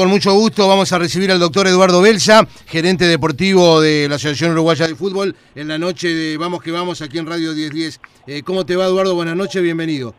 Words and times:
con 0.00 0.08
mucho 0.08 0.32
gusto 0.32 0.66
vamos 0.66 0.90
a 0.94 0.98
recibir 0.98 1.30
al 1.30 1.38
doctor 1.38 1.66
Eduardo 1.66 2.00
Belsa, 2.00 2.48
gerente 2.64 3.04
deportivo 3.04 3.82
de 3.82 4.08
la 4.08 4.14
Asociación 4.14 4.52
Uruguaya 4.52 4.86
de 4.86 4.94
Fútbol, 4.94 5.36
en 5.54 5.68
la 5.68 5.76
noche 5.76 6.08
de 6.08 6.38
Vamos 6.38 6.62
que 6.62 6.70
Vamos 6.70 7.02
aquí 7.02 7.18
en 7.18 7.26
Radio 7.26 7.52
1010. 7.52 8.00
Eh, 8.26 8.42
¿Cómo 8.42 8.64
te 8.64 8.76
va, 8.76 8.86
Eduardo? 8.86 9.14
Buenas 9.14 9.36
noches, 9.36 9.62
bienvenido. 9.62 10.14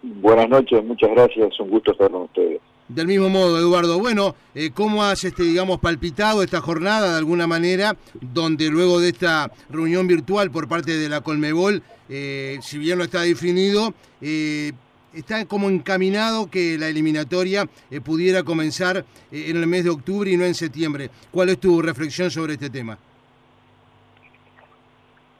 Buenas 0.00 0.48
noches, 0.48 0.84
muchas 0.84 1.10
gracias, 1.10 1.58
un 1.58 1.70
gusto 1.70 1.90
estar 1.90 2.08
con 2.08 2.22
ustedes. 2.22 2.60
Del 2.86 3.08
mismo 3.08 3.28
modo, 3.28 3.58
Eduardo. 3.58 3.98
Bueno, 3.98 4.36
eh, 4.54 4.70
¿cómo 4.72 5.02
has, 5.02 5.24
este, 5.24 5.42
digamos, 5.42 5.80
palpitado 5.80 6.44
esta 6.44 6.60
jornada 6.60 7.10
de 7.10 7.18
alguna 7.18 7.48
manera, 7.48 7.96
donde 8.20 8.70
luego 8.70 9.00
de 9.00 9.08
esta 9.08 9.50
reunión 9.70 10.06
virtual 10.06 10.52
por 10.52 10.68
parte 10.68 10.96
de 10.96 11.08
la 11.08 11.20
Colmebol, 11.20 11.82
eh, 12.08 12.60
si 12.62 12.78
bien 12.78 12.98
no 12.98 13.02
está 13.02 13.22
definido, 13.22 13.92
eh, 14.20 14.70
está 15.14 15.44
como 15.46 15.68
encaminado 15.68 16.50
que 16.50 16.76
la 16.78 16.88
eliminatoria 16.88 17.68
eh, 17.90 18.00
pudiera 18.00 18.42
comenzar 18.42 19.04
eh, 19.30 19.46
en 19.48 19.56
el 19.56 19.66
mes 19.66 19.84
de 19.84 19.90
octubre 19.90 20.30
y 20.30 20.36
no 20.36 20.44
en 20.44 20.54
septiembre. 20.54 21.10
¿Cuál 21.30 21.50
es 21.50 21.58
tu 21.58 21.82
reflexión 21.82 22.30
sobre 22.30 22.54
este 22.54 22.70
tema? 22.70 22.98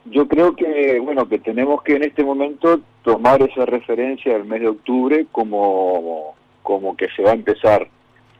Yo 0.05 0.27
creo 0.27 0.55
que, 0.55 0.99
bueno, 0.99 1.29
que 1.29 1.39
tenemos 1.39 1.83
que 1.83 1.95
en 1.95 2.03
este 2.03 2.23
momento 2.23 2.81
tomar 3.03 3.41
esa 3.41 3.65
referencia 3.65 4.33
del 4.33 4.45
mes 4.45 4.61
de 4.61 4.67
octubre 4.67 5.27
como, 5.31 6.35
como 6.63 6.97
que 6.97 7.07
se 7.15 7.21
va 7.21 7.31
a 7.31 7.35
empezar. 7.35 7.87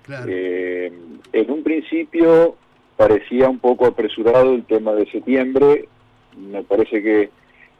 Claro. 0.03 0.25
Eh, 0.27 0.91
en 1.33 1.51
un 1.51 1.63
principio 1.63 2.55
parecía 2.97 3.47
un 3.47 3.59
poco 3.59 3.85
apresurado 3.85 4.53
el 4.53 4.63
tema 4.65 4.93
de 4.93 5.09
septiembre, 5.11 5.87
me 6.37 6.63
parece 6.63 7.01
que 7.01 7.29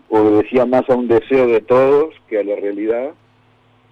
obedecía 0.09 0.66
más 0.66 0.88
a 0.90 0.95
un 0.95 1.08
deseo 1.08 1.48
de 1.48 1.62
todos 1.62 2.14
que 2.28 2.40
a 2.40 2.44
la 2.44 2.56
realidad. 2.56 3.12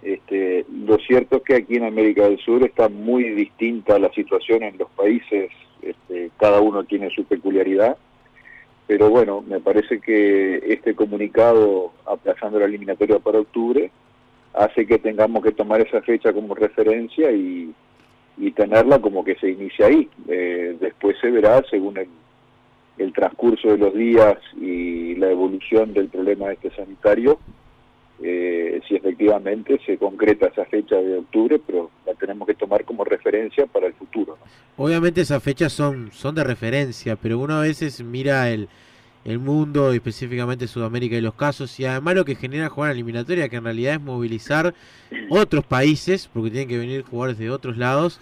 Este, 0.02 0.66
lo 0.86 0.98
cierto 0.98 1.38
es 1.38 1.44
que 1.44 1.56
aquí 1.56 1.76
en 1.76 1.84
América 1.84 2.24
del 2.24 2.40
Sur 2.40 2.64
está 2.64 2.88
muy 2.90 3.24
distinta 3.30 4.00
la 4.00 4.12
situación 4.14 4.64
en 4.64 4.78
los 4.78 4.90
países, 4.92 5.52
este, 5.82 6.32
cada 6.38 6.62
uno 6.62 6.84
tiene 6.86 7.10
su 7.10 7.26
peculiaridad, 7.26 7.98
pero 8.88 9.10
bueno, 9.10 9.44
me 9.48 9.60
parece 9.60 10.00
que 10.00 10.64
este 10.68 10.96
comunicado 10.96 11.92
aplazando 12.06 12.60
la 12.60 12.66
eliminatoria 12.66 13.20
para 13.20 13.40
octubre 13.40 13.92
hace 14.54 14.88
que 14.88 14.98
tengamos 14.98 15.44
que 15.44 15.52
tomar 15.52 15.82
esa 15.82 16.02
fecha 16.02 16.34
como 16.34 16.56
referencia 16.56 17.32
y, 17.32 17.74
y 18.40 18.52
tenerla 18.52 19.00
como 19.00 19.24
que 19.24 19.36
se 19.36 19.52
inicia 19.52 19.88
ahí. 19.88 20.10
Eh, 20.28 20.78
después 20.80 21.18
se 21.20 21.30
verá 21.30 21.62
según 21.70 21.98
el, 21.98 22.10
transcurso 23.14 23.70
de 23.70 23.78
los 23.78 23.94
días 23.94 24.38
y 24.60 25.16
la 25.16 25.32
evolución 25.32 25.94
del 25.94 26.10
problema 26.10 26.52
este 26.52 26.70
sanitario, 26.72 27.40
eh, 28.22 28.59
si 28.90 28.96
efectivamente 28.96 29.80
se 29.86 29.98
concreta 29.98 30.48
esa 30.48 30.66
fecha 30.66 30.96
de 30.96 31.20
octubre, 31.20 31.62
pero 31.66 31.92
la 32.08 32.16
tenemos 32.16 32.48
que 32.48 32.56
tomar 32.56 32.84
como 32.84 33.04
referencia 33.06 33.68
para 33.68 33.86
el 33.86 33.94
futuro. 33.94 34.38
Obviamente 34.78 35.22
esas 35.22 35.44
fechas 35.44 35.72
son, 35.72 36.12
son 36.12 36.34
de 36.34 36.44
referencia, 36.44 37.16
pero 37.16 37.38
uno 37.38 37.60
a 37.60 37.62
veces 37.62 38.04
mira 38.04 38.50
el, 38.50 38.68
el 39.26 39.38
mundo, 39.38 39.94
específicamente 39.94 40.68
Sudamérica 40.68 41.16
y 41.16 41.22
los 41.22 41.36
casos, 41.36 41.80
y 41.80 41.86
además 41.86 42.16
lo 42.16 42.26
que 42.26 42.36
genera 42.36 42.70
jugar 42.70 42.92
eliminatoria, 42.92 43.48
que 43.48 43.58
en 43.58 43.66
realidad 43.66 43.94
es 43.94 44.02
movilizar 44.02 44.74
otros 45.30 45.64
países, 45.66 46.28
porque 46.34 46.50
tienen 46.50 46.68
que 46.68 46.80
venir 46.80 47.04
jugadores 47.04 47.38
de 47.38 47.52
otros 47.52 47.78
lados. 47.78 48.20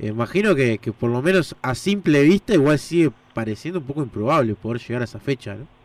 Eh, 0.00 0.08
imagino 0.08 0.56
que, 0.56 0.78
que 0.78 0.92
por 0.92 1.10
lo 1.10 1.22
menos 1.22 1.54
a 1.62 1.76
simple 1.76 2.22
vista 2.24 2.54
igual 2.54 2.80
sigue 2.80 3.12
pareciendo 3.34 3.78
un 3.78 3.86
poco 3.86 4.02
improbable 4.02 4.56
poder 4.56 4.80
llegar 4.80 5.02
a 5.02 5.04
esa 5.04 5.20
fecha, 5.20 5.54
¿no? 5.54 5.77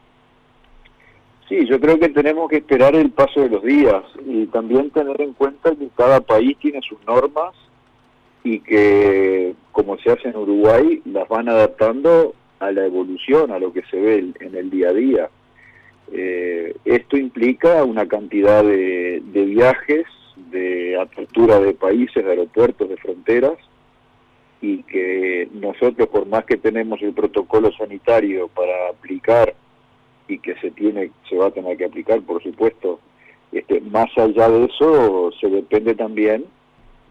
Sí, 1.49 1.65
yo 1.65 1.79
creo 1.79 1.99
que 1.99 2.09
tenemos 2.09 2.49
que 2.49 2.57
esperar 2.57 2.95
el 2.95 3.11
paso 3.11 3.41
de 3.41 3.49
los 3.49 3.63
días 3.63 4.03
y 4.25 4.45
también 4.47 4.89
tener 4.91 5.19
en 5.21 5.33
cuenta 5.33 5.75
que 5.75 5.89
cada 5.95 6.21
país 6.21 6.57
tiene 6.59 6.79
sus 6.81 6.97
normas 7.05 7.53
y 8.43 8.59
que, 8.59 9.53
como 9.71 9.97
se 9.97 10.11
hace 10.11 10.29
en 10.29 10.37
Uruguay, 10.37 11.01
las 11.05 11.27
van 11.27 11.49
adaptando 11.49 12.33
a 12.59 12.71
la 12.71 12.85
evolución, 12.85 13.51
a 13.51 13.59
lo 13.59 13.73
que 13.73 13.83
se 13.83 13.99
ve 13.99 14.33
en 14.39 14.55
el 14.55 14.69
día 14.69 14.89
a 14.89 14.93
día. 14.93 15.29
Eh, 16.11 16.75
esto 16.85 17.17
implica 17.17 17.83
una 17.83 18.07
cantidad 18.07 18.63
de, 18.63 19.21
de 19.25 19.45
viajes, 19.45 20.05
de 20.51 20.99
apertura 20.99 21.59
de 21.59 21.73
países, 21.73 22.23
de 22.23 22.29
aeropuertos, 22.29 22.87
de 22.87 22.97
fronteras, 22.97 23.57
y 24.61 24.83
que 24.83 25.49
nosotros, 25.53 26.07
por 26.09 26.25
más 26.27 26.45
que 26.45 26.57
tenemos 26.57 27.01
el 27.01 27.13
protocolo 27.13 27.71
sanitario 27.73 28.47
para 28.49 28.89
aplicar 28.89 29.55
y 30.27 30.39
que 30.39 30.55
se 30.55 30.71
tiene 30.71 31.11
se 31.29 31.37
va 31.37 31.47
a 31.47 31.51
tener 31.51 31.77
que 31.77 31.85
aplicar 31.85 32.21
por 32.21 32.41
supuesto 32.41 32.99
este 33.51 33.81
más 33.81 34.09
allá 34.17 34.49
de 34.49 34.65
eso 34.65 35.31
se 35.39 35.49
depende 35.49 35.95
también 35.95 36.45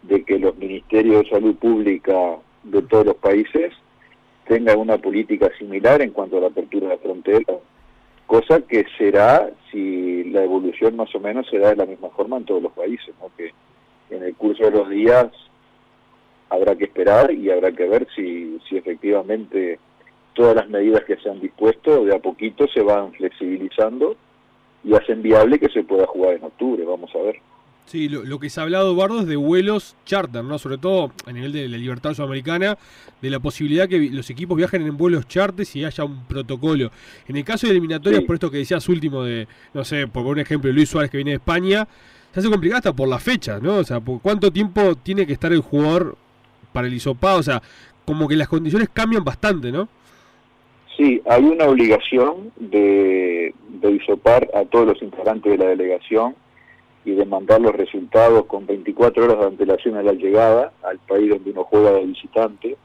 de 0.02 0.24
que 0.24 0.38
los 0.38 0.56
ministerios 0.56 1.24
de 1.24 1.30
salud 1.30 1.54
pública 1.56 2.38
de 2.64 2.82
todos 2.82 3.06
los 3.06 3.16
países 3.16 3.72
tengan 4.46 4.78
una 4.78 4.98
política 4.98 5.50
similar 5.58 6.02
en 6.02 6.10
cuanto 6.10 6.38
a 6.38 6.40
la 6.40 6.46
apertura 6.48 6.88
de 6.88 6.94
la 6.94 7.00
frontera 7.00 7.54
cosa 8.26 8.60
que 8.62 8.84
será 8.96 9.50
si 9.70 10.24
la 10.24 10.42
evolución 10.42 10.96
más 10.96 11.14
o 11.14 11.20
menos 11.20 11.46
se 11.48 11.58
da 11.58 11.70
de 11.70 11.76
la 11.76 11.86
misma 11.86 12.08
forma 12.10 12.38
en 12.38 12.44
todos 12.44 12.62
los 12.62 12.72
países 12.72 13.14
¿no? 13.20 13.30
que 13.36 13.52
en 14.10 14.22
el 14.22 14.34
curso 14.34 14.64
de 14.64 14.70
los 14.70 14.88
días 14.88 15.26
habrá 16.52 16.76
que 16.76 16.84
esperar 16.84 17.32
y 17.32 17.50
habrá 17.50 17.72
que 17.72 17.88
ver 17.88 18.06
si, 18.14 18.58
si 18.68 18.76
efectivamente 18.76 19.78
todas 20.34 20.56
las 20.56 20.68
medidas 20.68 21.04
que 21.04 21.16
se 21.16 21.30
han 21.30 21.40
dispuesto 21.40 22.04
de 22.04 22.14
a 22.14 22.18
poquito 22.18 22.66
se 22.68 22.80
van 22.80 23.12
flexibilizando 23.12 24.16
y 24.84 24.94
hacen 24.94 25.22
viable 25.22 25.58
que 25.58 25.68
se 25.68 25.84
pueda 25.84 26.06
jugar 26.06 26.34
en 26.34 26.44
octubre, 26.44 26.84
vamos 26.84 27.10
a 27.14 27.18
ver. 27.18 27.36
Sí, 27.86 28.08
lo, 28.08 28.24
lo, 28.24 28.38
que 28.38 28.48
se 28.48 28.60
ha 28.60 28.62
hablado, 28.62 28.92
Eduardo, 28.92 29.20
es 29.20 29.26
de 29.26 29.36
vuelos 29.36 29.96
charter, 30.06 30.42
¿no? 30.44 30.58
Sobre 30.58 30.78
todo 30.78 31.12
a 31.26 31.32
nivel 31.32 31.52
de 31.52 31.68
la 31.68 31.76
libertad 31.76 32.14
sudamericana, 32.14 32.78
de 33.20 33.30
la 33.30 33.40
posibilidad 33.40 33.88
que 33.88 33.98
los 34.10 34.30
equipos 34.30 34.56
viajen 34.56 34.82
en 34.82 34.96
vuelos 34.96 35.26
charter 35.28 35.66
y 35.74 35.84
haya 35.84 36.04
un 36.04 36.24
protocolo. 36.24 36.90
En 37.26 37.36
el 37.36 37.44
caso 37.44 37.66
de 37.66 37.72
eliminatorias, 37.72 38.22
sí. 38.22 38.26
por 38.26 38.34
esto 38.34 38.50
que 38.50 38.58
decías 38.58 38.88
último 38.88 39.24
de, 39.24 39.46
no 39.74 39.84
sé, 39.84 40.06
por 40.06 40.24
un 40.24 40.38
ejemplo, 40.38 40.72
Luis 40.72 40.88
Suárez 40.88 41.10
que 41.10 41.18
viene 41.18 41.32
de 41.32 41.36
España, 41.36 41.86
se 42.32 42.40
hace 42.40 42.48
complicado 42.48 42.78
hasta 42.78 42.92
por 42.92 43.08
la 43.08 43.18
fecha, 43.18 43.58
¿no? 43.60 43.76
O 43.76 43.84
sea, 43.84 44.00
por 44.00 44.22
cuánto 44.22 44.50
tiempo 44.52 44.94
tiene 44.94 45.26
que 45.26 45.32
estar 45.32 45.52
el 45.52 45.60
jugador 45.60 46.16
para 46.72 46.86
el 46.86 46.94
hisopado, 46.94 47.40
o 47.40 47.42
sea, 47.42 47.62
como 48.06 48.26
que 48.26 48.36
las 48.36 48.48
condiciones 48.48 48.88
cambian 48.92 49.24
bastante, 49.24 49.70
¿no? 49.70 49.88
Sí, 50.96 51.22
hay 51.24 51.44
una 51.44 51.66
obligación 51.66 52.52
de, 52.56 53.54
de 53.68 53.90
hisopar 53.90 54.48
a 54.54 54.64
todos 54.64 54.86
los 54.86 55.02
integrantes 55.02 55.52
de 55.52 55.58
la 55.58 55.70
delegación 55.70 56.34
y 57.04 57.12
de 57.12 57.24
mandar 57.24 57.60
los 57.60 57.74
resultados 57.74 58.46
con 58.46 58.66
24 58.66 59.24
horas 59.24 59.38
de 59.38 59.46
antelación 59.46 59.96
a 59.96 60.02
la 60.02 60.12
llegada 60.12 60.72
al 60.82 60.98
país 60.98 61.30
donde 61.30 61.50
uno 61.50 61.64
juega 61.64 61.92
de 61.92 62.04
visitante. 62.06 62.76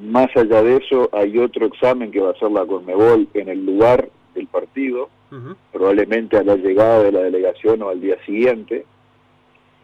Más 0.00 0.28
allá 0.36 0.62
de 0.62 0.76
eso, 0.76 1.10
hay 1.12 1.38
otro 1.38 1.66
examen 1.66 2.10
que 2.10 2.20
va 2.20 2.28
a 2.28 2.32
hacer 2.32 2.50
la 2.50 2.64
Conmebol 2.64 3.28
en 3.34 3.48
el 3.48 3.66
lugar 3.66 4.08
del 4.34 4.46
partido, 4.46 5.08
uh 5.30 5.34
-huh. 5.34 5.56
probablemente 5.72 6.36
a 6.36 6.44
la 6.44 6.56
llegada 6.56 7.02
de 7.02 7.12
la 7.12 7.20
delegación 7.20 7.82
o 7.82 7.88
al 7.88 8.00
día 8.00 8.16
siguiente. 8.24 8.86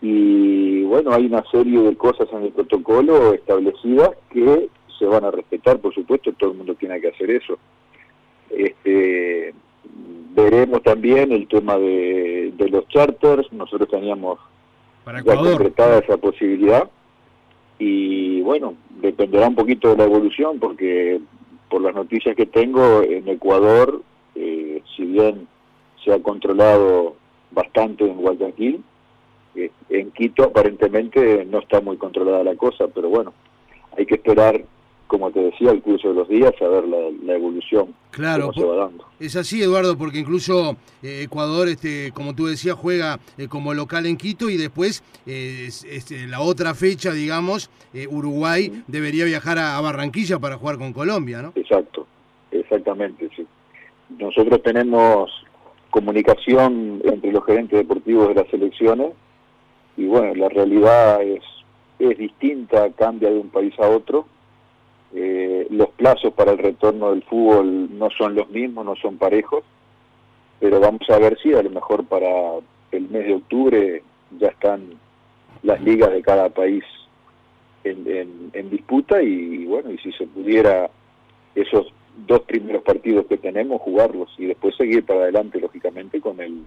Y 0.00 0.82
bueno, 0.84 1.12
hay 1.12 1.26
una 1.26 1.42
serie 1.50 1.80
de 1.80 1.96
cosas 1.96 2.28
en 2.32 2.44
el 2.44 2.52
protocolo 2.52 3.34
establecidas 3.34 4.10
que 4.30 4.68
se 4.98 5.06
van 5.06 5.24
a 5.24 5.30
respetar, 5.30 5.78
por 5.78 5.94
supuesto, 5.94 6.32
todo 6.32 6.52
el 6.52 6.56
mundo 6.56 6.74
tiene 6.74 7.00
que 7.00 7.08
hacer 7.08 7.30
eso. 7.30 7.58
Este, 8.50 9.54
veremos 10.34 10.82
también 10.82 11.32
el 11.32 11.48
tema 11.48 11.76
de, 11.78 12.52
de 12.56 12.68
los 12.68 12.86
charters, 12.88 13.52
nosotros 13.52 13.88
teníamos 13.88 14.38
Para 15.04 15.22
ya 15.22 15.36
concretada 15.36 15.98
esa 15.98 16.16
posibilidad. 16.16 16.88
Y 17.78 18.40
bueno, 18.42 18.74
dependerá 19.00 19.48
un 19.48 19.54
poquito 19.54 19.90
de 19.90 19.96
la 19.96 20.04
evolución 20.04 20.58
porque 20.60 21.20
por 21.68 21.82
las 21.82 21.94
noticias 21.94 22.36
que 22.36 22.46
tengo 22.46 23.02
en 23.02 23.28
Ecuador, 23.28 24.02
eh, 24.34 24.82
si 24.96 25.04
bien 25.04 25.48
se 26.04 26.12
ha 26.12 26.20
controlado 26.20 27.16
bastante 27.50 28.04
en 28.04 28.16
Guayaquil, 28.16 28.84
eh, 29.56 29.70
en 29.88 30.10
Quito 30.12 30.44
aparentemente 30.44 31.44
no 31.44 31.58
está 31.58 31.80
muy 31.80 31.96
controlada 31.96 32.44
la 32.44 32.54
cosa, 32.56 32.86
pero 32.88 33.08
bueno, 33.08 33.32
hay 33.96 34.06
que 34.06 34.14
esperar 34.14 34.64
como 35.06 35.30
te 35.30 35.40
decía, 35.40 35.70
el 35.70 35.82
curso 35.82 36.08
de 36.08 36.14
los 36.14 36.28
días, 36.28 36.52
a 36.60 36.68
ver 36.68 36.84
la, 36.88 36.98
la 37.22 37.34
evolución. 37.34 37.94
Claro, 38.10 38.46
cómo 38.48 38.52
se 38.52 38.64
va 38.64 38.76
dando. 38.86 39.04
es 39.20 39.36
así, 39.36 39.62
Eduardo, 39.62 39.96
porque 39.98 40.18
incluso 40.18 40.76
eh, 41.02 41.22
Ecuador, 41.24 41.68
este, 41.68 42.12
como 42.12 42.34
tú 42.34 42.46
decías, 42.46 42.74
juega 42.76 43.18
eh, 43.36 43.48
como 43.48 43.74
local 43.74 44.06
en 44.06 44.16
Quito 44.16 44.48
y 44.48 44.56
después, 44.56 45.02
eh, 45.26 45.68
este, 45.68 46.26
la 46.26 46.40
otra 46.40 46.74
fecha, 46.74 47.12
digamos, 47.12 47.70
eh, 47.92 48.06
Uruguay 48.08 48.82
debería 48.86 49.24
viajar 49.24 49.58
a, 49.58 49.76
a, 49.76 49.80
Barranquilla 49.80 50.38
para 50.38 50.56
jugar 50.56 50.78
con 50.78 50.92
Colombia, 50.92 51.42
¿no? 51.42 51.52
Exacto, 51.54 52.06
exactamente, 52.50 53.28
sí. 53.36 53.46
Nosotros 54.18 54.62
tenemos 54.62 55.30
comunicación 55.90 57.00
entre 57.04 57.32
los 57.32 57.44
gerentes 57.44 57.78
deportivos 57.78 58.28
de 58.28 58.34
las 58.34 58.48
selecciones 58.48 59.12
y 59.96 60.06
bueno, 60.06 60.34
la 60.34 60.48
realidad 60.48 61.22
es, 61.22 61.42
es 61.98 62.18
distinta, 62.18 62.90
cambia 62.92 63.30
de 63.30 63.38
un 63.38 63.48
país 63.48 63.72
a 63.78 63.88
otro 63.88 64.26
eh, 65.14 65.68
los 65.70 65.90
plazos 65.90 66.32
para 66.34 66.50
el 66.52 66.58
retorno 66.58 67.10
del 67.10 67.22
fútbol 67.22 67.96
no 67.96 68.10
son 68.10 68.34
los 68.34 68.48
mismos, 68.50 68.84
no 68.84 68.96
son 68.96 69.16
parejos, 69.16 69.64
pero 70.58 70.80
vamos 70.80 71.08
a 71.08 71.18
ver 71.18 71.38
si 71.40 71.54
a 71.54 71.62
lo 71.62 71.70
mejor 71.70 72.04
para 72.04 72.28
el 72.90 73.08
mes 73.08 73.26
de 73.26 73.34
octubre 73.34 74.02
ya 74.38 74.48
están 74.48 74.98
las 75.62 75.80
ligas 75.82 76.10
de 76.10 76.22
cada 76.22 76.48
país 76.48 76.84
en, 77.84 78.70
disputa 78.70 79.22
y, 79.22 79.66
bueno, 79.66 79.90
y 79.92 79.98
si 79.98 80.10
se 80.12 80.26
pudiera 80.26 80.90
esos 81.54 81.92
dos 82.26 82.40
primeros 82.42 82.82
partidos 82.82 83.26
que 83.26 83.36
tenemos 83.36 83.80
jugarlos 83.82 84.34
y 84.38 84.46
después 84.46 84.74
seguir 84.76 85.04
para 85.04 85.20
adelante 85.20 85.60
lógicamente 85.60 86.20
con 86.20 86.40
el 86.40 86.64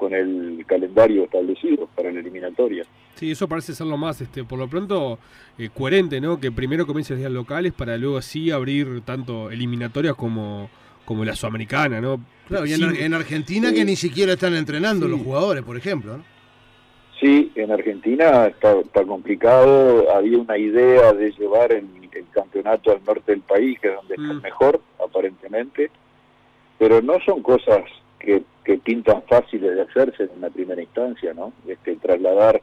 con 0.00 0.14
el 0.14 0.64
calendario 0.66 1.24
establecido 1.24 1.86
para 1.94 2.10
la 2.10 2.20
eliminatoria. 2.20 2.84
Sí, 3.16 3.30
eso 3.30 3.46
parece 3.46 3.74
ser 3.74 3.86
lo 3.86 3.98
más, 3.98 4.18
este, 4.22 4.44
por 4.44 4.58
lo 4.58 4.66
pronto, 4.66 5.18
eh, 5.58 5.68
coherente, 5.74 6.22
¿no? 6.22 6.40
Que 6.40 6.50
primero 6.50 6.86
comiencen 6.86 7.16
los 7.16 7.20
días 7.20 7.32
locales 7.32 7.74
para 7.74 7.98
luego 7.98 8.16
así 8.16 8.50
abrir 8.50 9.02
tanto 9.02 9.50
eliminatorias 9.50 10.14
como, 10.14 10.70
como 11.04 11.22
la 11.22 11.36
sudamericana, 11.36 12.00
¿no? 12.00 12.18
Claro, 12.48 12.64
y 12.64 12.72
en, 12.72 13.12
Argentina 13.12 13.72
que 13.74 13.84
ni 13.84 13.94
siquiera 13.94 14.32
están 14.32 14.54
entrenando 14.54 15.06
los 15.06 15.20
jugadores, 15.20 15.62
por 15.62 15.76
ejemplo, 15.76 16.16
¿no? 16.16 16.24
Sí, 17.20 17.52
en 17.54 17.70
Argentina 17.70 18.46
está, 18.46 19.04
complicado. 19.06 20.10
Había 20.16 20.38
una 20.38 20.56
idea 20.56 21.12
de 21.12 21.30
llevar 21.32 21.72
el, 21.72 21.86
campeonato 22.32 22.90
al 22.92 23.04
norte 23.04 23.32
del 23.32 23.42
país, 23.42 23.78
que 23.78 23.88
es 23.88 23.94
donde 23.94 24.14
está 24.14 24.32
mm. 24.32 24.42
mejor, 24.42 24.80
aparentemente. 25.04 25.90
Pero 26.78 27.02
no 27.02 27.20
son 27.26 27.42
cosas 27.42 27.82
que, 28.20 28.42
pintan 28.84 29.22
fáciles 29.22 29.74
de 29.74 29.82
hacerse 29.82 30.22
en 30.22 30.30
una 30.38 30.48
primera 30.48 30.80
instancia, 30.80 31.34
¿no? 31.34 31.52
Este, 31.66 31.96
trasladar 31.96 32.62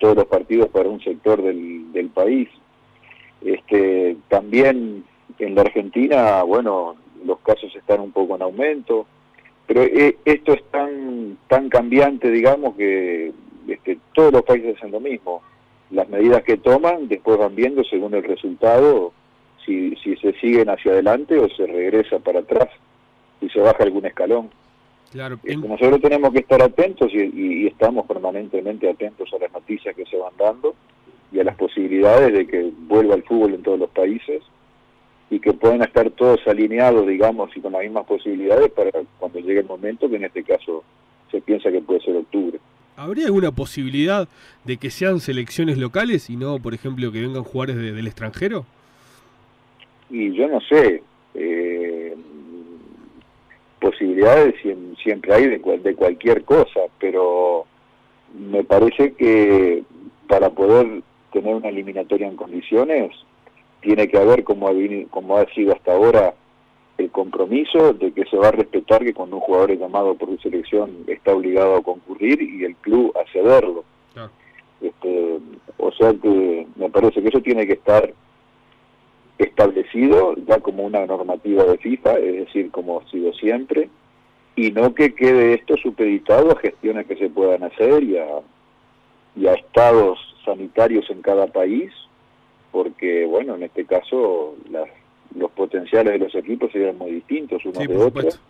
todos 0.00 0.16
los 0.16 0.26
partidos 0.26 0.68
para 0.70 0.88
un 0.88 1.00
sector 1.00 1.40
del, 1.40 1.92
del 1.92 2.08
país. 2.08 2.48
Este, 3.40 4.16
también 4.28 5.04
en 5.38 5.54
la 5.54 5.60
Argentina, 5.60 6.42
bueno, 6.42 6.96
los 7.24 7.38
casos 7.40 7.74
están 7.76 8.00
un 8.00 8.10
poco 8.10 8.34
en 8.34 8.42
aumento, 8.42 9.06
pero 9.66 9.82
eh, 9.82 10.16
esto 10.24 10.54
es 10.54 10.64
tan, 10.70 11.38
tan 11.46 11.68
cambiante, 11.68 12.30
digamos, 12.30 12.74
que 12.74 13.32
este, 13.68 13.98
todos 14.14 14.32
los 14.32 14.42
países 14.42 14.76
hacen 14.76 14.90
lo 14.90 15.00
mismo. 15.00 15.42
Las 15.90 16.08
medidas 16.08 16.42
que 16.42 16.56
toman 16.56 17.06
después 17.06 17.38
van 17.38 17.54
viendo 17.54 17.84
según 17.84 18.14
el 18.14 18.24
resultado 18.24 19.12
si, 19.64 19.94
si 19.96 20.16
se 20.16 20.32
siguen 20.40 20.68
hacia 20.68 20.92
adelante 20.92 21.38
o 21.38 21.48
se 21.50 21.66
regresa 21.66 22.18
para 22.18 22.40
atrás 22.40 22.68
y 23.40 23.48
se 23.50 23.60
baja 23.60 23.84
algún 23.84 24.06
escalón. 24.06 24.50
Claro. 25.12 25.38
Nosotros 25.42 26.00
tenemos 26.00 26.32
que 26.32 26.40
estar 26.40 26.62
atentos 26.62 27.10
y, 27.12 27.66
estamos 27.66 28.06
permanentemente 28.06 28.88
atentos 28.90 29.30
a 29.32 29.38
las 29.38 29.52
noticias 29.52 29.94
que 29.94 30.04
se 30.04 30.16
van 30.16 30.32
dando 30.38 30.74
y 31.32 31.38
a 31.40 31.44
las 31.44 31.56
posibilidades 31.56 32.32
de 32.32 32.46
que 32.46 32.70
vuelva 32.86 33.14
el 33.14 33.22
fútbol 33.22 33.54
en 33.54 33.62
todos 33.62 33.78
los 33.78 33.90
países 33.90 34.42
y 35.30 35.40
que 35.40 35.52
puedan 35.52 35.82
estar 35.82 36.10
todos 36.10 36.40
alineados, 36.46 37.06
digamos, 37.06 37.54
y 37.56 37.60
con 37.60 37.72
las 37.72 37.82
mismas 37.82 38.06
posibilidades 38.06 38.70
para 38.70 38.90
cuando 39.18 39.38
llegue 39.40 39.60
el 39.60 39.66
momento, 39.66 40.08
que 40.08 40.16
en 40.16 40.24
este 40.24 40.42
caso 40.42 40.84
se 41.30 41.40
piensa 41.40 41.70
que 41.70 41.80
puede 41.80 42.00
ser 42.00 42.16
octubre. 42.16 42.58
¿Habría 42.96 43.26
alguna 43.26 43.52
posibilidad 43.52 44.28
de 44.64 44.76
que 44.76 44.90
sean 44.90 45.20
selecciones 45.20 45.78
locales 45.78 46.30
y 46.30 46.36
no, 46.36 46.58
por 46.58 46.74
ejemplo, 46.74 47.12
que 47.12 47.20
vengan 47.20 47.44
jugadores 47.44 47.76
del 47.76 48.06
extranjero? 48.06 48.66
Y 50.10 50.34
yo 50.34 50.48
no 50.48 50.60
sé. 50.62 51.02
Posibilidades 53.80 54.54
siempre 55.02 55.34
hay 55.34 55.46
de, 55.46 55.58
de 55.58 55.94
cualquier 55.94 56.44
cosa, 56.44 56.80
pero 56.98 57.66
me 58.34 58.64
parece 58.64 59.12
que 59.14 59.82
para 60.26 60.50
poder 60.50 61.02
tener 61.32 61.54
una 61.54 61.68
eliminatoria 61.68 62.26
en 62.26 62.36
condiciones 62.36 63.12
tiene 63.80 64.08
que 64.08 64.18
haber, 64.18 64.44
como 64.44 64.68
ha, 64.68 64.72
como 65.10 65.36
ha 65.36 65.46
sido 65.54 65.72
hasta 65.72 65.92
ahora, 65.92 66.34
el 66.98 67.10
compromiso 67.10 67.92
de 67.92 68.12
que 68.12 68.24
se 68.24 68.36
va 68.36 68.48
a 68.48 68.52
respetar 68.52 69.04
que 69.04 69.14
cuando 69.14 69.36
un 69.36 69.42
jugador 69.42 69.70
es 69.70 69.78
llamado 69.78 70.14
por 70.16 70.28
su 70.30 70.38
selección 70.38 71.04
está 71.06 71.32
obligado 71.32 71.76
a 71.76 71.82
concurrir 71.82 72.42
y 72.42 72.64
el 72.64 72.74
club 72.76 73.14
a 73.16 73.30
cederlo. 73.32 73.84
Este, 74.80 75.38
o 75.76 75.92
sea 75.92 76.12
que 76.12 76.66
me 76.76 76.88
parece 76.90 77.20
que 77.20 77.28
eso 77.28 77.40
tiene 77.40 77.66
que 77.66 77.72
estar 77.74 78.12
establecido 79.38 80.34
ya 80.46 80.60
como 80.60 80.84
una 80.84 81.06
normativa 81.06 81.64
de 81.64 81.78
FIFA, 81.78 82.18
es 82.18 82.46
decir, 82.46 82.70
como 82.70 83.00
ha 83.00 83.10
sido 83.10 83.32
siempre, 83.32 83.88
y 84.56 84.72
no 84.72 84.94
que 84.94 85.14
quede 85.14 85.54
esto 85.54 85.76
supeditado 85.76 86.52
a 86.52 86.60
gestiones 86.60 87.06
que 87.06 87.16
se 87.16 87.30
puedan 87.30 87.62
hacer 87.62 88.02
y 88.02 88.18
a, 88.18 88.26
y 89.36 89.46
a 89.46 89.54
estados 89.54 90.18
sanitarios 90.44 91.08
en 91.10 91.22
cada 91.22 91.46
país, 91.46 91.92
porque, 92.72 93.24
bueno, 93.26 93.54
en 93.54 93.62
este 93.62 93.84
caso 93.84 94.56
las 94.70 94.88
los 95.36 95.50
potenciales 95.52 96.14
de 96.14 96.18
los 96.18 96.34
equipos 96.34 96.72
serían 96.72 96.96
muy 96.98 97.12
distintos 97.12 97.64
unos 97.64 97.86
de 97.86 97.96
otros. 97.96 98.40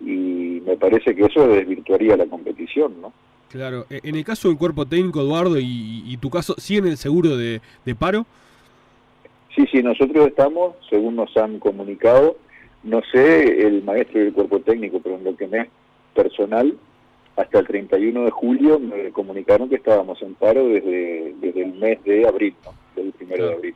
Y 0.00 0.62
me 0.66 0.76
parece 0.76 1.14
que 1.14 1.24
eso 1.24 1.46
desvirtuaría 1.48 2.16
la 2.16 2.26
competición, 2.26 3.00
¿no? 3.00 3.12
Claro, 3.48 3.86
e, 3.88 4.00
en 4.02 4.16
el 4.16 4.24
caso 4.24 4.48
del 4.48 4.58
cuerpo 4.58 4.86
técnico, 4.86 5.20
Eduardo, 5.20 5.56
y, 5.58 6.16
tu 6.20 6.28
caso, 6.30 6.54
¿siguen 6.58 6.86
el 6.86 6.96
seguro 6.96 7.36
de, 7.36 7.60
paro? 7.98 8.26
Sí, 9.56 9.64
sí, 9.72 9.82
nosotros 9.82 10.26
estamos, 10.26 10.76
según 10.90 11.16
nos 11.16 11.34
han 11.36 11.58
comunicado, 11.58 12.36
no 12.82 13.00
sé 13.10 13.66
el 13.66 13.82
maestro 13.82 14.20
del 14.20 14.34
cuerpo 14.34 14.60
técnico, 14.60 15.00
pero 15.00 15.16
en 15.16 15.24
lo 15.24 15.34
que 15.34 15.48
me 15.48 15.60
es 15.62 15.68
personal, 16.14 16.76
hasta 17.36 17.60
el 17.60 17.66
31 17.66 18.24
de 18.24 18.30
julio 18.30 18.78
me 18.78 19.10
comunicaron 19.12 19.70
que 19.70 19.76
estábamos 19.76 20.20
en 20.20 20.34
paro 20.34 20.68
desde, 20.68 21.34
desde 21.40 21.62
el 21.62 21.72
mes 21.72 22.04
de 22.04 22.28
abril, 22.28 22.54
¿no? 22.64 22.74
desde 22.94 23.08
el 23.08 23.14
primero 23.14 23.48
de 23.48 23.54
abril. 23.54 23.74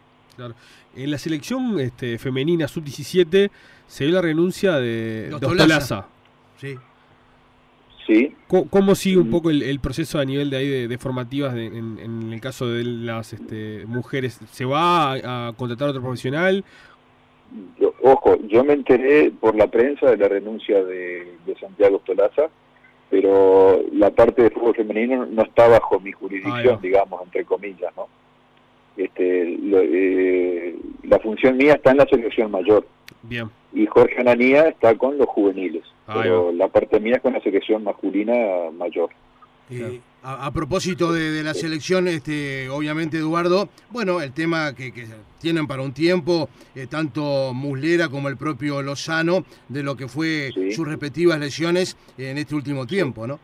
En 0.94 1.10
la 1.10 1.18
selección 1.18 1.80
este, 1.80 2.18
femenina 2.18 2.68
sub-17 2.68 3.50
se 3.86 4.04
dio 4.04 4.14
la 4.14 4.22
renuncia 4.22 4.76
de 4.76 5.30
Dostolaza. 5.30 6.08
Sí. 6.58 6.76
Sí. 8.10 8.34
¿Cómo, 8.48 8.96
sigue 8.96 9.18
un 9.18 9.28
mm. 9.28 9.30
poco 9.30 9.50
el, 9.50 9.78
proceso 9.78 10.18
a 10.18 10.24
nivel 10.24 10.50
de 10.50 10.56
ahí 10.56 10.88
de, 10.88 10.98
formativas 10.98 11.54
en, 11.54 12.32
el 12.32 12.40
caso 12.40 12.68
de 12.68 12.82
las 12.82 13.32
este, 13.32 13.84
mujeres? 13.86 14.40
¿Se 14.50 14.64
va 14.64 15.12
a, 15.12 15.52
contratar 15.52 15.86
a 15.86 15.90
otro 15.90 16.02
profesional? 16.02 16.64
ojo, 18.02 18.36
yo 18.48 18.64
me 18.64 18.72
enteré 18.72 19.30
por 19.30 19.54
la 19.54 19.68
prensa 19.68 20.10
de 20.10 20.16
la 20.16 20.26
renuncia 20.26 20.82
de, 20.82 21.36
Santiago 21.60 21.98
Ostolaza, 21.98 22.48
pero 23.10 23.80
la 23.92 24.10
parte 24.10 24.42
de 24.42 24.50
fútbol 24.50 24.74
femenino 24.74 25.26
no 25.26 25.42
está 25.42 25.68
bajo 25.68 26.00
mi 26.00 26.10
jurisdicción, 26.10 26.80
digamos, 26.80 27.22
entre 27.22 27.44
comillas, 27.44 27.92
¿no? 27.96 28.08
Este, 28.96 29.56
eh, 29.72 30.76
la 31.04 31.18
función 31.20 31.56
mía 31.56 31.74
está 31.74 31.92
en 31.92 31.98
la 31.98 32.06
selección 32.06 32.50
mayor. 32.50 32.84
Bien. 33.22 33.48
Y 33.72 33.86
Jorge 33.86 34.20
Ananía 34.20 34.68
está 34.68 34.96
con 34.96 35.18
los 35.18 35.28
juveniles. 35.28 35.84
pero 36.06 36.52
la 36.52 36.68
parte 36.68 36.98
mía 37.00 37.16
es 37.16 37.22
con 37.22 37.32
la 37.32 37.40
selección 37.40 37.84
masculina 37.84 38.34
mayor. 38.76 39.10
a, 40.22 40.50
propósito 40.52 41.12
de, 41.12 41.42
la 41.42 41.54
selección, 41.54 42.08
este, 42.08 42.68
obviamente 42.68 43.18
Eduardo, 43.18 43.68
bueno, 43.90 44.20
el 44.20 44.32
tema 44.32 44.74
que, 44.74 44.92
tienen 45.40 45.66
para 45.66 45.82
un 45.82 45.92
tiempo, 45.92 46.48
eh, 46.74 46.86
tanto 46.88 47.52
Muslera 47.54 48.08
como 48.08 48.28
el 48.28 48.36
propio 48.36 48.82
Lozano, 48.82 49.44
de 49.68 49.82
lo 49.82 49.96
que 49.96 50.08
fue 50.08 50.50
sus 50.70 50.86
respectivas 50.86 51.38
lesiones 51.38 51.96
en 52.18 52.38
este 52.38 52.54
último 52.54 52.86
tiempo, 52.86 53.26
¿no? 53.26 53.38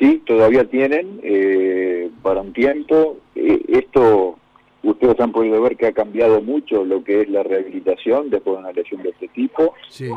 Sí, 0.00 0.22
todavía 0.24 0.64
tienen 0.64 1.20
eh, 1.22 2.10
para 2.22 2.40
un 2.40 2.54
tiempo. 2.54 3.18
Eh, 3.34 3.60
esto, 3.68 4.38
ustedes 4.82 5.18
han 5.20 5.32
podido 5.32 5.60
ver 5.60 5.76
que 5.76 5.86
ha 5.86 5.92
cambiado 5.92 6.40
mucho 6.40 6.84
lo 6.84 7.04
que 7.04 7.22
es 7.22 7.28
la 7.28 7.42
rehabilitación 7.42 8.30
después 8.30 8.56
de 8.56 8.60
una 8.60 8.72
lesión 8.72 9.02
de 9.02 9.10
este 9.10 9.28
tipo. 9.28 9.74
Sí. 9.88 10.10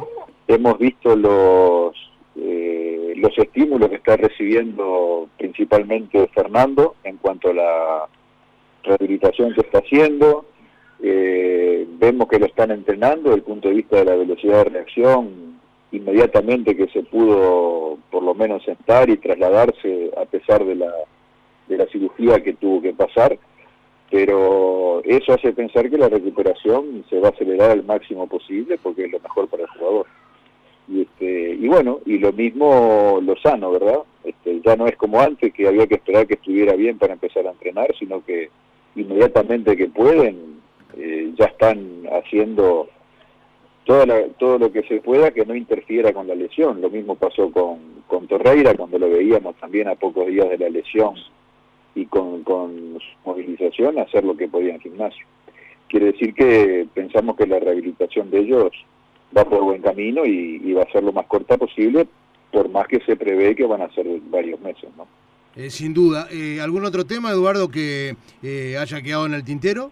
Hemos 0.48 0.78
visto 0.78 1.16
los, 1.16 1.96
eh, 2.36 3.14
los 3.18 3.38
estímulos 3.38 3.90
que 3.90 3.96
está 3.96 4.18
recibiendo 4.18 5.28
principalmente 5.38 6.28
Fernando 6.34 6.96
en 7.04 7.18
cuanto 7.18 7.50
a 7.50 7.54
la 7.54 8.10
rehabilitación 8.84 9.54
que 9.54 9.62
está 9.62 9.80
haciendo. 9.80 10.46
vemos 11.00 12.28
que 12.28 12.40
lo 12.40 12.46
están 12.46 12.72
entrenando 12.72 13.30
desde 13.30 13.36
el 13.36 13.44
punto 13.44 13.70
de 13.70 13.76
vista 13.76 13.98
de 13.98 14.06
la 14.06 14.16
velocidad 14.16 14.64
de 14.64 14.70
reacción, 14.70 15.60
inmediatamente 15.92 16.76
que 16.76 16.88
se 16.90 17.04
pudo 17.04 17.98
por 18.10 18.24
lo 18.24 18.34
menos 18.34 18.64
sentar 18.64 19.10
y 19.10 19.18
trasladarse 19.18 20.12
a 20.18 20.26
pesar 20.26 20.66
de 20.66 20.76
la, 20.76 20.92
de 21.68 21.78
la 21.78 21.86
cirugía 21.88 22.44
que 22.44 22.54
tuvo 22.54 22.82
que 22.82 22.94
pasar, 22.94 23.38
pero 24.10 25.02
eso 25.04 25.34
hace 25.34 25.54
pensar 25.54 25.90
que 25.90 25.98
la 25.98 26.10
recuperación 26.10 27.04
se 27.10 27.20
va 27.20 27.30
a 27.30 27.32
acelerar 27.32 27.72
al 27.72 27.84
máximo 27.84 28.28
posible 28.28 28.78
porque 28.82 29.06
es 29.06 29.12
lo 29.12 29.20
mejor 29.20 29.48
para 29.48 29.64
el 29.64 29.70
jugador. 29.70 30.06
Y, 30.88 31.02
este, 31.02 31.56
y 31.60 31.68
bueno, 31.68 32.00
y 32.06 32.20
lo 32.20 32.32
mismo 32.32 33.20
Lozano, 33.24 33.72
¿verdad? 33.72 34.00
Este, 34.24 34.62
ya 34.62 34.76
no 34.76 34.86
es 34.86 34.96
como 34.98 35.20
antes 35.20 35.54
que 35.54 35.68
había 35.68 35.88
que 35.88 35.96
esperar 35.96 36.28
que 36.28 36.36
estuviera 36.36 36.74
bien 36.74 36.98
para 36.98 37.14
empezar 37.14 37.48
a 37.48 37.52
entrenar, 37.52 37.88
sino 37.98 38.24
que 38.24 38.50
inmediatamente 38.96 39.76
que 39.76 39.88
pueden, 39.88 40.60
eh, 40.98 41.32
ya 41.36 41.46
están 41.46 42.04
haciendo 42.12 42.90
todo, 43.86 44.06
todo 44.38 44.58
lo 44.60 44.72
que 44.72 44.84
se 44.84 45.02
pueda 45.02 45.32
que 45.32 45.46
no 45.46 45.56
interfiera 45.56 46.14
con 46.14 46.28
la 46.28 46.36
lesión. 46.36 46.82
Lo 46.82 46.90
mismo 46.90 47.16
pasó 47.16 47.50
con, 47.50 48.04
con 48.08 48.28
Torreira 48.28 48.76
cuando 48.76 49.00
lo 49.00 49.10
veíamos 49.10 49.56
también 49.56 49.88
a 49.88 49.96
pocos 49.96 50.28
días 50.28 50.50
de 50.50 50.58
la 50.58 50.70
lesión 50.70 51.16
y 51.96 52.06
con, 52.06 52.44
con 52.44 53.00
su 53.00 53.30
movilización 53.30 54.00
hacer 54.00 54.24
lo 54.24 54.36
que 54.36 54.48
podía 54.48 54.76
en 54.76 54.82
gimnasio. 54.82 55.26
Quiere 55.88 56.08
decir 56.08 56.34
que 56.34 56.88
pensamos 56.94 57.36
que 57.38 57.46
la 57.46 57.60
rehabilitación 57.60 58.32
de 58.32 58.40
ellos 58.40 58.72
va 59.36 59.46
por 59.46 59.64
buen 59.64 59.82
camino 59.82 60.26
y, 60.26 60.62
y 60.64 60.74
va 60.74 60.84
a 60.84 60.92
ser 60.92 61.04
lo 61.04 61.12
más 61.12 61.28
corta 61.28 61.58
posible, 61.58 62.08
por 62.52 62.70
más 62.70 62.88
que 62.88 63.00
se 63.02 63.16
prevé 63.16 63.56
que 63.56 63.66
van 63.66 63.82
a 63.82 63.94
ser 63.94 64.08
varios 64.30 64.60
meses, 64.62 64.90
¿no? 64.98 65.08
Eh, 65.56 65.70
sin 65.70 65.94
duda. 65.94 66.28
Eh, 66.32 66.60
¿Algún 66.62 66.84
otro 66.86 67.06
tema, 67.06 67.30
Eduardo, 67.30 67.70
que 67.70 68.16
eh, 68.42 68.76
haya 68.78 69.02
quedado 69.02 69.28
en 69.28 69.36
el 69.36 69.44
tintero? 69.44 69.92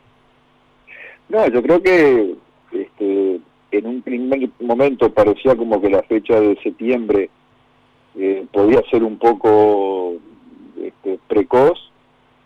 No, 1.30 1.48
yo 1.48 1.62
creo 1.62 1.82
que 1.82 2.36
este, 2.72 3.40
en 3.72 3.86
un 3.86 4.02
primer 4.02 4.50
momento 4.60 5.14
parecía 5.14 5.56
como 5.56 5.80
que 5.80 5.90
la 5.90 6.02
fecha 6.04 6.40
de 6.40 6.58
septiembre 6.62 7.30
podía 8.52 8.82
ser 8.92 9.04
un 9.04 9.18
poco 9.18 10.16
este, 10.82 11.18
precoz, 11.30 11.80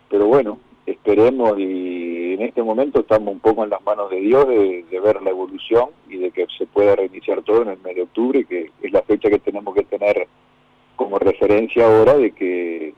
pero 0.08 0.26
bueno, 0.26 0.58
esperemos 0.86 1.58
y 1.58 2.34
en 2.34 2.42
este 2.42 2.62
momento 2.62 3.00
estamos 3.00 3.34
un 3.34 3.40
poco 3.40 3.64
en 3.64 3.70
las 3.70 3.82
manos 3.82 4.10
de 4.10 4.20
Dios 4.20 4.48
de, 4.48 4.84
de, 4.90 5.00
ver 5.00 5.20
la 5.22 5.30
evolución 5.30 5.90
y 6.08 6.16
de 6.18 6.30
que 6.30 6.46
se 6.56 6.66
pueda 6.66 6.96
reiniciar 6.96 7.42
todo 7.42 7.62
en 7.62 7.68
el 7.68 7.78
mes 7.78 7.96
de 7.96 8.02
octubre, 8.02 8.44
que 8.44 8.70
es 8.82 8.92
la 8.92 9.02
fecha 9.02 9.28
que 9.28 9.38
tenemos 9.38 9.74
que 9.74 9.84
tener 9.84 10.28
como 10.94 11.18
referencia 11.18 11.86
ahora 11.86 12.16
de 12.16 12.32
que 12.32 12.94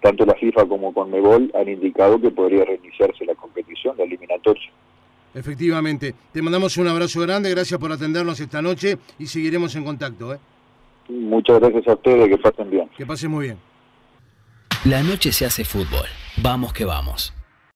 tanto 0.00 0.24
la 0.24 0.34
FIFA 0.34 0.66
como 0.66 0.92
Conmebol 0.92 1.50
han 1.54 1.68
indicado 1.68 2.20
que 2.20 2.30
podría 2.30 2.64
reiniciarse 2.64 3.24
la 3.24 3.34
competición, 3.34 3.96
la 3.96 4.04
eliminatoria. 4.04 4.70
Efectivamente. 5.34 6.14
Te 6.32 6.42
mandamos 6.42 6.76
un 6.76 6.88
abrazo 6.88 7.20
grande, 7.20 7.50
gracias 7.50 7.78
por 7.78 7.92
atendernos 7.92 8.40
esta 8.40 8.60
noche 8.60 8.98
y 9.18 9.26
seguiremos 9.26 9.74
en 9.76 9.84
contacto. 9.84 10.34
¿eh? 10.34 10.38
Muchas 11.08 11.60
gracias 11.60 11.86
a 11.88 11.92
ustedes, 11.94 12.28
que 12.28 12.38
pasen 12.38 12.70
bien. 12.70 12.88
Que 12.96 13.06
pasen 13.06 13.30
muy 13.30 13.46
bien. 13.46 13.58
La 14.84 15.02
noche 15.02 15.30
se 15.32 15.44
hace 15.44 15.64
fútbol. 15.64 16.06
Vamos 16.42 16.72
que 16.72 16.86
vamos. 16.86 17.34